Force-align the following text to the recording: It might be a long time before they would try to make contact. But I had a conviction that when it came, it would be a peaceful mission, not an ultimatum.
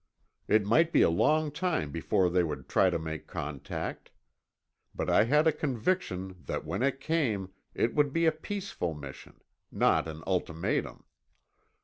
It 0.47 0.65
might 0.65 0.91
be 0.91 1.03
a 1.03 1.11
long 1.11 1.51
time 1.51 1.91
before 1.91 2.27
they 2.31 2.41
would 2.43 2.67
try 2.67 2.89
to 2.89 2.97
make 2.97 3.27
contact. 3.27 4.09
But 4.95 5.11
I 5.11 5.25
had 5.25 5.45
a 5.45 5.51
conviction 5.51 6.37
that 6.47 6.65
when 6.65 6.81
it 6.81 6.99
came, 6.99 7.51
it 7.75 7.93
would 7.93 8.11
be 8.11 8.25
a 8.25 8.31
peaceful 8.31 8.95
mission, 8.95 9.41
not 9.71 10.07
an 10.07 10.23
ultimatum. 10.25 11.03